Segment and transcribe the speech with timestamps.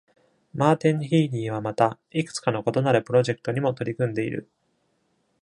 [0.55, 4.49] マーティン・ヒーリーはまた、いくつかの異なるプロジェクトにも取り組んでいる。